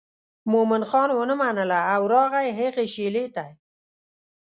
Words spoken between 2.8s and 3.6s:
شېلې ته.